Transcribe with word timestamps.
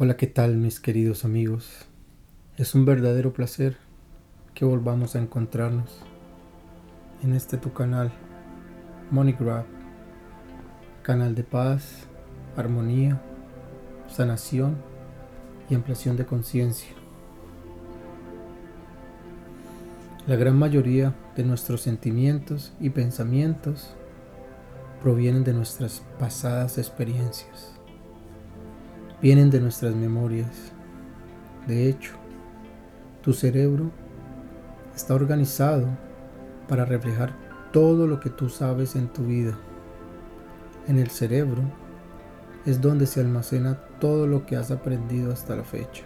Hola, 0.00 0.16
¿qué 0.16 0.28
tal 0.28 0.54
mis 0.54 0.78
queridos 0.78 1.24
amigos? 1.24 1.88
Es 2.56 2.76
un 2.76 2.84
verdadero 2.84 3.32
placer 3.32 3.78
que 4.54 4.64
volvamos 4.64 5.16
a 5.16 5.18
encontrarnos 5.18 6.04
en 7.24 7.34
este 7.34 7.56
tu 7.56 7.72
canal, 7.72 8.12
MoneyGrab, 9.10 9.64
canal 11.02 11.34
de 11.34 11.42
paz, 11.42 12.06
armonía, 12.56 13.20
sanación 14.06 14.76
y 15.68 15.74
ampliación 15.74 16.16
de 16.16 16.26
conciencia. 16.26 16.92
La 20.28 20.36
gran 20.36 20.56
mayoría 20.56 21.12
de 21.34 21.42
nuestros 21.42 21.80
sentimientos 21.80 22.72
y 22.78 22.90
pensamientos 22.90 23.96
provienen 25.02 25.42
de 25.42 25.54
nuestras 25.54 26.04
pasadas 26.20 26.78
experiencias 26.78 27.77
vienen 29.20 29.50
de 29.50 29.60
nuestras 29.60 29.94
memorias. 29.94 30.72
De 31.66 31.88
hecho, 31.88 32.12
tu 33.22 33.32
cerebro 33.32 33.90
está 34.94 35.14
organizado 35.14 35.86
para 36.68 36.84
reflejar 36.84 37.34
todo 37.72 38.06
lo 38.06 38.20
que 38.20 38.30
tú 38.30 38.48
sabes 38.48 38.94
en 38.94 39.08
tu 39.08 39.24
vida. 39.24 39.58
En 40.86 40.98
el 40.98 41.10
cerebro 41.10 41.62
es 42.64 42.80
donde 42.80 43.06
se 43.06 43.20
almacena 43.20 43.78
todo 44.00 44.26
lo 44.26 44.46
que 44.46 44.56
has 44.56 44.70
aprendido 44.70 45.32
hasta 45.32 45.56
la 45.56 45.64
fecha. 45.64 46.04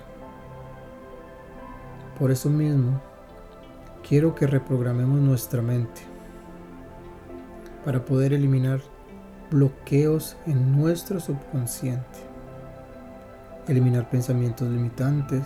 Por 2.19 2.31
eso 2.31 2.49
mismo, 2.49 3.01
quiero 4.07 4.35
que 4.35 4.47
reprogramemos 4.47 5.21
nuestra 5.21 5.61
mente 5.61 6.03
para 7.85 8.05
poder 8.05 8.33
eliminar 8.33 8.81
bloqueos 9.51 10.37
en 10.47 10.73
nuestro 10.73 11.21
subconsciente 11.21 12.32
eliminar 13.69 14.11
pensamientos 14.11 14.69
limitantes, 14.69 15.45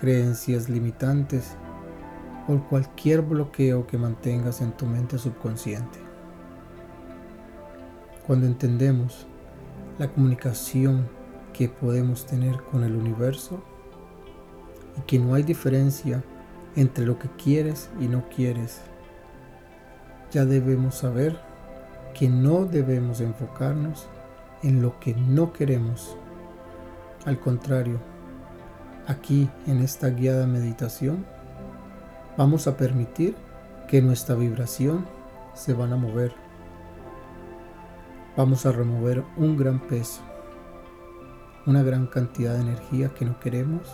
creencias 0.00 0.68
limitantes 0.68 1.56
o 2.48 2.58
cualquier 2.68 3.22
bloqueo 3.22 3.86
que 3.86 3.98
mantengas 3.98 4.60
en 4.60 4.72
tu 4.72 4.86
mente 4.86 5.18
subconsciente. 5.18 5.98
Cuando 8.26 8.46
entendemos 8.46 9.26
la 9.98 10.08
comunicación 10.08 11.08
que 11.52 11.68
podemos 11.68 12.26
tener 12.26 12.62
con 12.62 12.84
el 12.84 12.94
universo 12.94 13.62
y 14.96 15.00
que 15.02 15.18
no 15.18 15.34
hay 15.34 15.42
diferencia 15.42 16.22
entre 16.76 17.06
lo 17.06 17.18
que 17.18 17.28
quieres 17.30 17.90
y 18.00 18.08
no 18.08 18.28
quieres, 18.28 18.80
ya 20.30 20.44
debemos 20.44 20.96
saber 20.96 21.38
que 22.14 22.28
no 22.28 22.64
debemos 22.64 23.20
enfocarnos 23.20 24.06
en 24.62 24.82
lo 24.82 24.98
que 25.00 25.14
no 25.14 25.52
queremos 25.52 26.16
al 27.24 27.40
contrario, 27.40 27.98
aquí 29.06 29.50
en 29.66 29.80
esta 29.80 30.10
guiada 30.10 30.46
meditación 30.46 31.26
vamos 32.36 32.66
a 32.66 32.76
permitir 32.76 33.34
que 33.88 34.00
nuestra 34.02 34.34
vibración 34.34 35.06
se 35.54 35.74
van 35.74 35.92
a 35.92 35.96
mover. 35.96 36.32
Vamos 38.36 38.66
a 38.66 38.72
remover 38.72 39.24
un 39.36 39.56
gran 39.56 39.80
peso, 39.80 40.20
una 41.66 41.82
gran 41.82 42.06
cantidad 42.06 42.54
de 42.54 42.60
energía 42.60 43.08
que 43.08 43.24
no 43.24 43.40
queremos, 43.40 43.88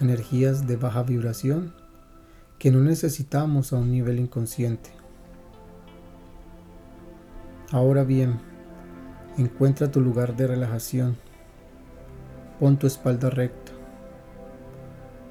energías 0.00 0.66
de 0.66 0.76
baja 0.76 1.02
vibración 1.02 1.72
que 2.58 2.70
no 2.70 2.80
necesitamos 2.80 3.72
a 3.72 3.76
un 3.76 3.90
nivel 3.90 4.18
inconsciente. 4.18 4.90
Ahora 7.70 8.04
bien, 8.04 8.40
encuentra 9.38 9.90
tu 9.90 10.00
lugar 10.00 10.36
de 10.36 10.48
relajación 10.48 11.16
Pon 12.60 12.76
tu 12.76 12.86
espalda 12.86 13.30
recta. 13.30 13.72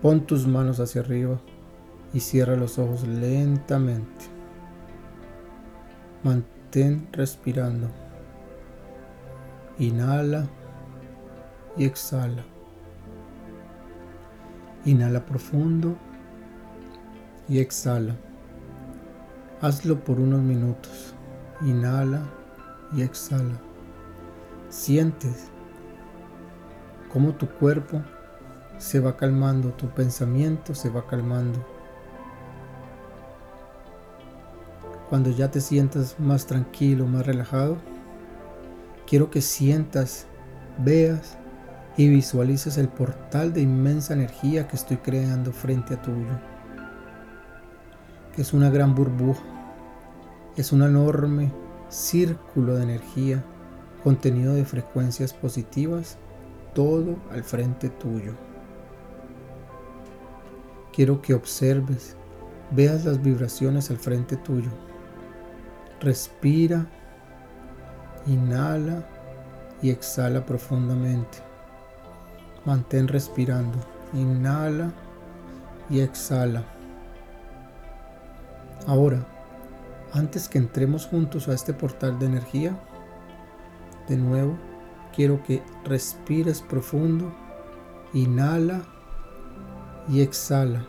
Pon 0.02 0.26
tus 0.26 0.48
manos 0.48 0.80
hacia 0.80 1.02
arriba 1.02 1.40
y 2.12 2.22
cierra 2.22 2.56
los 2.56 2.80
ojos 2.80 3.08
lentamente. 3.08 4.26
Mantén 6.24 7.08
respirando. 7.12 7.88
Inhala 9.78 10.48
y 11.78 11.86
exhala. 11.86 12.44
Inhala 14.86 15.24
profundo 15.24 15.96
y 17.48 17.60
exhala. 17.60 18.16
Hazlo 19.62 20.04
por 20.04 20.20
unos 20.20 20.42
minutos. 20.42 21.14
Inhala 21.62 22.24
y 22.92 23.04
exhala. 23.04 23.62
Sientes 24.70 25.52
cómo 27.12 27.34
tu 27.34 27.48
cuerpo 27.48 28.02
se 28.78 29.00
va 29.00 29.18
calmando, 29.18 29.70
tu 29.72 29.88
pensamiento 29.90 30.74
se 30.74 30.90
va 30.90 31.06
calmando. 31.06 31.60
Cuando 35.10 35.32
ya 35.32 35.50
te 35.50 35.60
sientas 35.60 36.20
más 36.20 36.46
tranquilo, 36.46 37.06
más 37.06 37.26
relajado, 37.26 37.78
quiero 39.08 39.30
que 39.32 39.42
sientas, 39.42 40.28
veas 40.78 41.38
y 41.98 42.08
visualices 42.10 42.78
el 42.78 42.88
portal 42.88 43.52
de 43.52 43.62
inmensa 43.62 44.14
energía 44.14 44.68
que 44.68 44.76
estoy 44.76 44.98
creando 44.98 45.52
frente 45.52 45.96
a 45.96 46.02
tuyo. 46.02 46.40
Es 48.38 48.54
una 48.54 48.70
gran 48.70 48.96
burbuja, 48.96 49.42
es 50.56 50.72
un 50.72 50.84
enorme 50.84 51.52
círculo 51.90 52.76
de 52.76 52.84
energía 52.84 53.44
contenido 54.04 54.54
de 54.54 54.64
frecuencias 54.64 55.34
positivas 55.34 56.18
todo 56.74 57.18
al 57.32 57.44
frente 57.44 57.90
tuyo. 57.90 58.34
Quiero 60.94 61.22
que 61.22 61.34
observes, 61.34 62.16
veas 62.72 63.06
las 63.06 63.22
vibraciones 63.22 63.90
al 63.90 63.98
frente 63.98 64.38
tuyo. 64.38 64.70
Respira, 66.00 66.86
inhala 68.26 69.04
y 69.82 69.90
exhala 69.90 70.46
profundamente. 70.46 71.40
Mantén 72.66 73.08
respirando. 73.08 73.78
Inhala 74.14 74.92
y 75.90 76.02
exhala. 76.02 76.64
Ahora, 78.88 79.26
antes 80.14 80.50
que 80.50 80.58
entremos 80.58 81.06
juntos 81.06 81.48
a 81.48 81.54
este 81.54 81.74
portal 81.74 82.18
de 82.18 82.26
energía, 82.26 82.80
de 84.08 84.18
nuevo 84.18 84.58
quiero 85.20 85.44
que 85.44 85.62
respires 85.84 86.62
profundo, 86.62 87.30
inhala 88.14 88.84
y 90.08 90.22
exhala. 90.22 90.88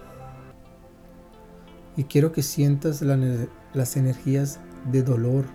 Y 1.97 2.05
quiero 2.05 2.31
que 2.31 2.45
sientas 2.45 3.03
las 3.03 3.97
energías 3.97 4.61
de 4.93 5.03
dolor, 5.03 5.47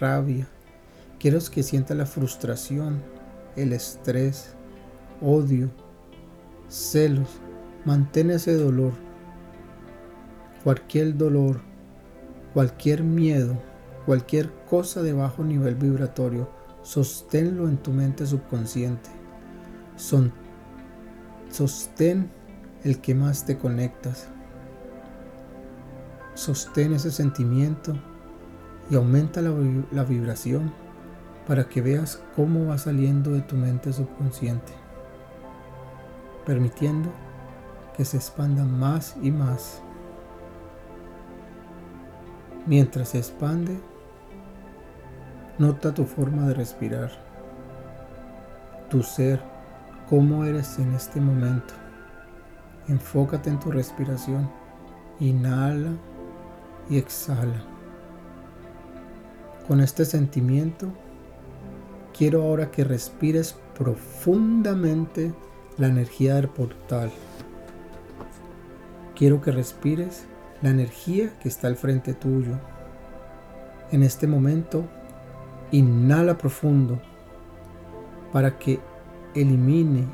rabia. 0.00 0.48
Quiero 1.18 1.38
que 1.52 1.62
sientas 1.62 1.94
la 1.94 2.06
frustración, 2.06 3.02
el 3.54 3.74
estrés, 3.74 4.54
odio, 5.20 5.68
celos. 6.70 7.28
Mantén 7.84 8.30
ese 8.30 8.54
dolor. 8.54 8.92
Cualquier 10.62 11.18
dolor, 11.18 11.60
cualquier 12.54 13.02
miedo, 13.02 13.58
cualquier 14.06 14.50
cosa 14.70 15.02
de 15.02 15.12
bajo 15.12 15.44
nivel 15.44 15.74
vibratorio 15.74 16.63
Sosténlo 16.84 17.66
en 17.66 17.78
tu 17.78 17.92
mente 17.92 18.26
subconsciente. 18.26 19.08
Son, 19.96 20.32
sostén 21.50 22.30
el 22.84 23.00
que 23.00 23.14
más 23.14 23.46
te 23.46 23.56
conectas. 23.56 24.28
Sostén 26.34 26.92
ese 26.92 27.10
sentimiento 27.10 27.94
y 28.90 28.96
aumenta 28.96 29.40
la, 29.40 29.50
la 29.92 30.04
vibración 30.04 30.72
para 31.48 31.68
que 31.70 31.80
veas 31.80 32.22
cómo 32.36 32.66
va 32.66 32.76
saliendo 32.76 33.30
de 33.30 33.40
tu 33.40 33.56
mente 33.56 33.90
subconsciente, 33.90 34.72
permitiendo 36.44 37.10
que 37.96 38.04
se 38.04 38.18
expanda 38.18 38.62
más 38.64 39.16
y 39.22 39.30
más. 39.30 39.80
Mientras 42.66 43.10
se 43.10 43.18
expande, 43.18 43.78
Nota 45.56 45.94
tu 45.94 46.04
forma 46.04 46.48
de 46.48 46.54
respirar, 46.54 47.12
tu 48.90 49.04
ser, 49.04 49.40
cómo 50.10 50.44
eres 50.44 50.80
en 50.80 50.92
este 50.94 51.20
momento. 51.20 51.74
Enfócate 52.88 53.50
en 53.50 53.60
tu 53.60 53.70
respiración. 53.70 54.50
Inhala 55.20 55.92
y 56.90 56.98
exhala. 56.98 57.62
Con 59.68 59.80
este 59.80 60.04
sentimiento, 60.04 60.88
quiero 62.16 62.42
ahora 62.42 62.72
que 62.72 62.82
respires 62.82 63.56
profundamente 63.78 65.32
la 65.78 65.86
energía 65.86 66.34
del 66.34 66.48
portal. 66.48 67.12
Quiero 69.14 69.40
que 69.40 69.52
respires 69.52 70.26
la 70.62 70.70
energía 70.70 71.32
que 71.38 71.48
está 71.48 71.68
al 71.68 71.76
frente 71.76 72.12
tuyo. 72.12 72.58
En 73.92 74.02
este 74.02 74.26
momento 74.26 74.84
Inhala 75.74 76.38
profundo 76.38 77.00
para 78.32 78.60
que 78.60 78.78
elimine, 79.34 80.06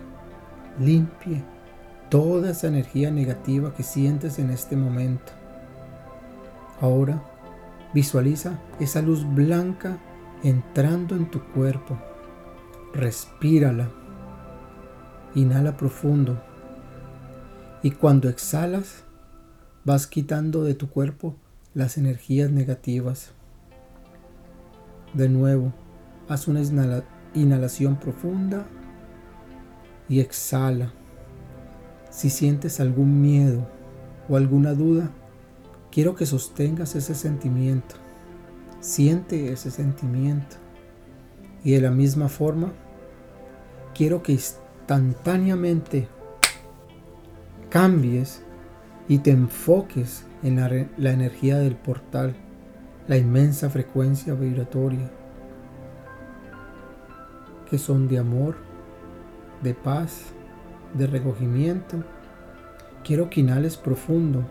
limpie 0.79 1.45
toda 2.09 2.53
esa 2.53 2.69
energía 2.69 3.11
negativa 3.11 3.75
que 3.75 3.83
sientes 3.83 4.39
en 4.39 4.49
este 4.49 4.75
momento. 4.75 5.33
Ahora 6.81 7.23
visualiza 7.93 8.59
esa 8.79 9.03
luz 9.03 9.27
blanca 9.35 9.99
entrando 10.43 11.15
en 11.15 11.31
tu 11.31 11.43
cuerpo. 11.53 11.99
Respírala. 12.95 13.91
Inhala 15.35 15.77
profundo. 15.77 16.43
Y 17.83 17.91
cuando 17.91 18.31
exhalas, 18.31 19.05
vas 19.85 20.07
quitando 20.07 20.65
de 20.65 20.73
tu 20.73 20.89
cuerpo 20.89 21.37
las 21.75 21.99
energías 21.99 22.51
negativas. 22.51 23.35
De 25.15 25.29
nuevo, 25.29 25.73
haz 26.29 26.49
una 26.49 26.63
inhalación 27.35 27.97
profunda 27.97 28.67
y 30.09 30.21
exhala. 30.21 30.93
Si 32.11 32.31
sientes 32.31 32.81
algún 32.81 33.21
miedo 33.21 33.69
o 34.29 34.37
alguna 34.37 34.75
duda, 34.75 35.11
quiero 35.91 36.15
que 36.15 36.27
sostengas 36.27 36.95
ese 36.97 37.15
sentimiento. 37.15 37.97
Siente 38.81 39.53
ese 39.53 39.71
sentimiento. 39.71 40.57
Y 41.63 41.73
de 41.73 41.81
la 41.81 41.91
misma 41.91 42.29
forma, 42.29 42.73
quiero 43.95 44.23
que 44.23 44.33
instantáneamente 44.33 46.09
cambies 47.69 48.43
y 49.09 49.19
te 49.19 49.31
enfoques 49.31 50.25
en 50.43 50.57
la, 50.57 51.13
energía 51.13 51.59
del 51.59 51.77
portal, 51.77 52.35
la 53.09 53.17
inmensa 53.17 53.71
frecuencia 53.71 54.35
vibratoria, 54.35 55.11
que 57.69 57.79
son 57.79 58.09
de 58.09 58.19
amor, 58.19 58.57
de 59.63 59.75
paz, 59.75 60.33
de 60.95 61.07
recogimiento. 61.07 62.03
Quiero 63.05 63.31
que 63.31 63.41
inhales 63.41 63.77
profundo 63.77 64.45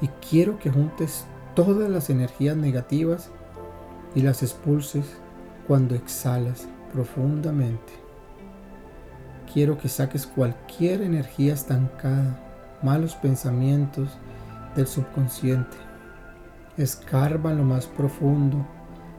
y 0.00 0.08
quiero 0.28 0.58
que 0.58 0.70
juntes 0.70 1.26
todas 1.54 1.88
las 1.90 2.10
energías 2.10 2.56
negativas 2.56 3.30
y 4.14 4.22
las 4.22 4.42
expulses 4.42 5.04
cuando 5.66 5.94
exhalas 5.94 6.66
profundamente. 6.92 7.92
Quiero 9.52 9.78
que 9.78 9.88
saques 9.88 10.26
cualquier 10.26 11.02
energía 11.02 11.54
estancada, 11.54 12.40
malos 12.82 13.14
pensamientos 13.14 14.08
del 14.74 14.86
subconsciente. 14.86 15.76
Escarba 16.76 17.52
lo 17.52 17.64
más 17.64 17.86
profundo 17.86 18.66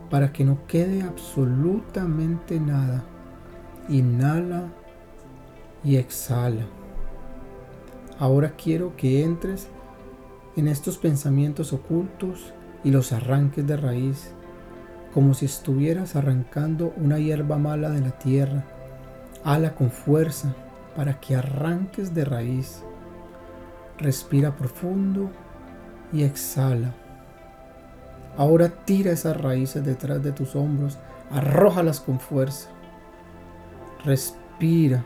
para 0.09 0.33
que 0.33 0.43
no 0.43 0.65
quede 0.65 1.03
absolutamente 1.03 2.59
nada. 2.59 3.03
Inhala 3.89 4.71
y 5.83 5.97
exhala. 5.97 6.65
Ahora 8.17 8.53
quiero 8.55 8.95
que 8.95 9.23
entres 9.23 9.67
en 10.55 10.67
estos 10.67 10.97
pensamientos 10.97 11.73
ocultos 11.73 12.53
y 12.83 12.91
los 12.91 13.11
arranques 13.11 13.65
de 13.67 13.77
raíz, 13.77 14.31
como 15.13 15.33
si 15.33 15.45
estuvieras 15.45 16.15
arrancando 16.15 16.93
una 16.97 17.19
hierba 17.19 17.57
mala 17.57 17.89
de 17.89 18.01
la 18.01 18.17
tierra. 18.17 18.65
Ala 19.43 19.75
con 19.75 19.91
fuerza 19.91 20.55
para 20.95 21.19
que 21.19 21.35
arranques 21.35 22.13
de 22.13 22.25
raíz. 22.25 22.83
Respira 23.99 24.55
profundo 24.55 25.29
y 26.11 26.23
exhala. 26.23 27.02
Ahora 28.37 28.69
tira 28.85 29.11
esas 29.11 29.39
raíces 29.39 29.85
detrás 29.85 30.23
de 30.23 30.31
tus 30.31 30.55
hombros, 30.55 30.97
arrójalas 31.31 31.99
con 31.99 32.19
fuerza. 32.19 32.69
Respira, 34.03 35.05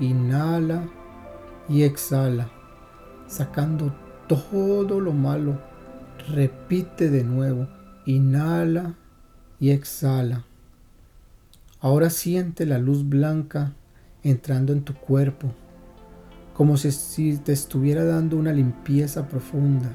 inhala 0.00 0.88
y 1.68 1.82
exhala, 1.82 2.48
sacando 3.26 3.94
todo 4.28 5.00
lo 5.00 5.12
malo. 5.12 5.58
Repite 6.28 7.10
de 7.10 7.24
nuevo. 7.24 7.68
Inhala 8.06 8.94
y 9.58 9.70
exhala. 9.70 10.44
Ahora 11.80 12.08
siente 12.08 12.64
la 12.66 12.78
luz 12.78 13.08
blanca 13.08 13.72
entrando 14.22 14.72
en 14.72 14.82
tu 14.84 14.94
cuerpo, 14.94 15.52
como 16.54 16.78
si 16.78 17.36
te 17.38 17.52
estuviera 17.52 18.04
dando 18.04 18.38
una 18.38 18.52
limpieza 18.52 19.28
profunda, 19.28 19.90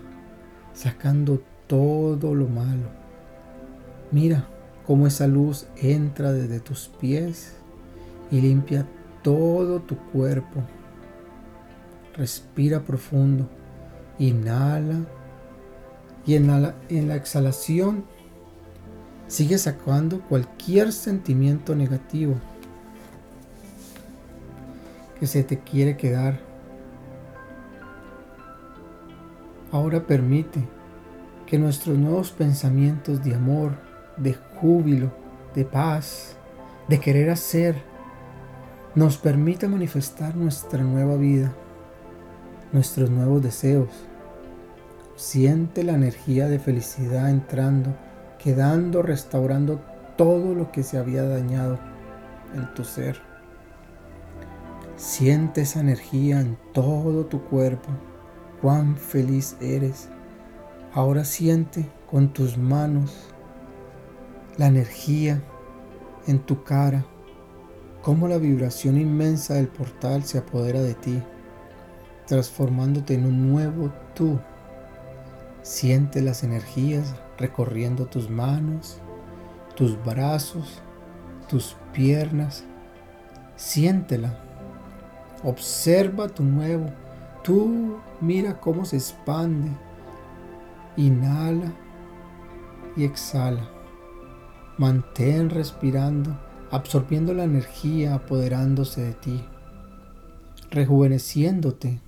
sacando 0.73 1.41
todo 1.69 2.33
lo 2.33 2.47
malo. 2.47 2.89
Mira 4.11 4.47
cómo 4.87 5.05
esa 5.05 5.27
luz 5.27 5.67
entra 5.77 6.33
desde 6.33 6.59
tus 6.59 6.89
pies 6.99 7.55
y 8.31 8.41
limpia 8.41 8.87
todo 9.21 9.79
tu 9.79 9.95
cuerpo. 9.95 10.63
Respira 12.15 12.81
profundo. 12.81 13.47
Inhala. 14.17 15.05
Y 16.25 16.35
en 16.35 16.47
la, 16.47 17.15
exhalación 17.15 18.03
sigue 19.27 19.57
sacando 19.59 20.21
cualquier 20.21 20.91
sentimiento 20.91 21.75
negativo 21.75 22.35
que 25.19 25.27
se 25.27 25.43
te 25.43 25.59
quiere 25.59 25.97
quedar. 25.97 26.39
Ahora 29.71 30.05
permite 30.05 30.78
que 31.49 31.57
nuestros 31.57 31.97
nuevos 31.97 32.31
pensamientos 32.31 33.23
de 33.23 33.35
amor, 33.35 33.71
de 34.17 34.35
júbilo, 34.55 35.11
de 35.55 35.65
paz, 35.65 36.35
de 36.87 36.99
querer 36.99 37.29
hacer, 37.29 37.75
nos 38.95 39.17
permita 39.17 39.67
manifestar 39.67 40.35
nuestra 40.35 40.83
nueva 40.83 41.15
vida, 41.15 41.51
nuestros 42.71 43.09
nuevos 43.09 43.41
deseos, 43.41 43.89
Siente 45.19 45.83
la 45.83 45.95
energía 45.95 46.47
de 46.47 46.59
felicidad 46.59 47.29
entrando, 47.29 47.93
quedando, 48.41 49.01
restaurando 49.01 49.81
todo 50.15 50.55
lo 50.55 50.71
que 50.71 50.81
se 50.81 50.97
había 50.97 51.23
dañado 51.23 51.77
en 52.55 52.73
tu 52.73 52.85
ser. 52.85 53.19
Siente 54.95 55.63
esa 55.63 55.81
energía 55.81 56.39
en 56.39 56.57
todo 56.71 57.25
tu 57.25 57.43
cuerpo. 57.43 57.89
Cuán 58.61 58.95
feliz 58.95 59.57
eres. 59.59 60.07
Ahora 60.93 61.23
siente 61.23 61.89
con 62.09 62.33
tus 62.33 62.57
manos 62.57 63.11
la 64.57 64.67
energía 64.67 65.41
en 66.27 66.39
tu 66.39 66.63
cara, 66.63 67.05
cómo 68.01 68.27
la 68.27 68.37
vibración 68.37 68.97
inmensa 68.97 69.55
del 69.55 69.67
portal 69.67 70.23
se 70.23 70.39
apodera 70.39 70.81
de 70.81 70.95
ti, 70.95 71.21
transformándote 72.27 73.13
en 73.13 73.25
un 73.25 73.51
nuevo 73.51 73.91
tú 74.13 74.39
Siente 75.61 76.21
las 76.21 76.43
energías 76.43 77.13
recorriendo 77.37 78.05
tus 78.05 78.29
manos, 78.29 78.97
tus 79.75 80.03
brazos, 80.03 80.81
tus 81.49 81.75
piernas. 81.93 82.63
Siéntela. 83.55 84.39
Observa 85.43 86.29
tu 86.29 86.43
nuevo. 86.43 86.87
Tú 87.43 87.99
mira 88.21 88.59
cómo 88.59 88.85
se 88.85 88.95
expande. 88.95 89.69
Inhala 90.99 91.73
y 92.95 93.05
exhala. 93.05 93.67
Mantén 94.77 95.49
respirando, 95.49 96.37
absorbiendo 96.71 97.33
la 97.33 97.45
energía, 97.45 98.13
apoderándose 98.13 99.01
de 99.01 99.13
ti, 99.13 99.43
rejuveneciéndote, 100.69 101.99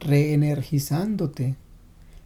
reenergizándote 0.00 1.56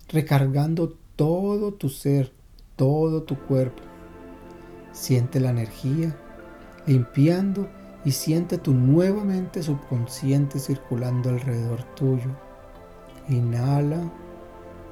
recargando 0.09 0.97
todo 1.17 1.73
tu 1.75 1.89
ser, 1.89 2.33
todo 2.77 3.23
tu 3.23 3.39
cuerpo. 3.39 3.83
Siente 4.93 5.39
la 5.39 5.51
energía, 5.51 6.17
limpiando 6.87 7.69
y 8.05 8.13
siente 8.13 8.59
tu 8.59 8.73
nuevamente 8.73 9.63
subconsciente 9.63 10.59
circulando 10.59 11.29
alrededor 11.29 11.83
tuyo. 11.95 12.31
Inhala 13.29 14.11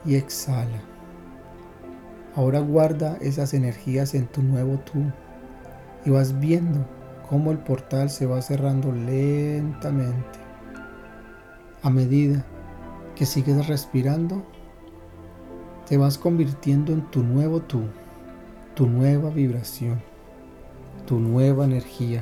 y 0.04 0.16
exhala. 0.16 0.96
Ahora 2.37 2.61
guarda 2.61 3.16
esas 3.23 3.55
energías 3.55 4.14
en 4.14 4.26
tu 4.26 4.43
nuevo 4.43 4.78
tú 4.81 5.11
y 6.05 6.11
vas 6.11 6.38
viendo 6.38 6.87
cómo 7.31 7.50
el 7.50 7.57
portal 7.57 8.11
se 8.11 8.26
va 8.26 8.43
cerrando 8.43 8.93
lentamente. 8.93 10.38
A 11.83 11.88
medida 11.88 12.45
que 13.14 13.25
sigues 13.25 13.66
respirando, 13.66 14.45
te 15.88 15.97
vas 15.97 16.19
convirtiendo 16.19 16.93
en 16.93 17.11
tu 17.11 17.23
nuevo 17.23 17.62
tú, 17.62 17.85
tu 18.75 18.87
nueva 18.87 19.31
vibración, 19.31 20.02
tu 21.07 21.19
nueva 21.19 21.64
energía, 21.64 22.21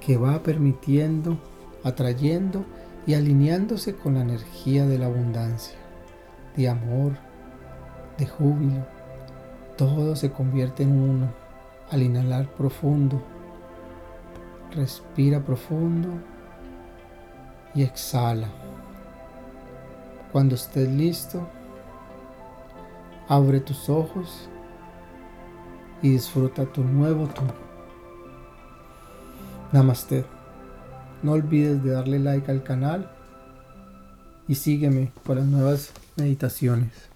que 0.00 0.16
va 0.16 0.44
permitiendo, 0.44 1.40
atrayendo 1.82 2.64
y 3.04 3.14
alineándose 3.14 3.96
con 3.96 4.14
la 4.14 4.20
energía 4.20 4.86
de 4.86 4.98
la 4.98 5.06
abundancia, 5.06 5.74
de 6.56 6.68
amor, 6.68 7.31
de 8.18 8.26
júbilo. 8.26 8.84
Todo 9.76 10.16
se 10.16 10.30
convierte 10.30 10.82
en 10.82 10.92
uno 10.92 11.28
al 11.90 12.02
inhalar 12.02 12.46
profundo 12.46 13.22
Respira 14.74 15.38
profundo 15.40 16.08
y 17.74 17.82
exhala. 17.82 18.48
Cuando 20.32 20.54
estés 20.54 20.88
listo, 20.88 21.46
abre 23.28 23.60
tus 23.60 23.90
ojos 23.90 24.48
y 26.00 26.08
disfruta 26.08 26.64
tu 26.64 26.82
nuevo 26.82 27.26
tú. 27.26 27.42
Namaste. 29.72 30.24
No 31.22 31.32
olvides 31.32 31.84
de 31.84 31.90
darle 31.90 32.18
like 32.18 32.50
al 32.50 32.62
canal 32.62 33.10
y 34.48 34.54
sígueme 34.54 35.12
para 35.22 35.40
las 35.40 35.48
nuevas 35.50 35.92
meditaciones. 36.16 37.11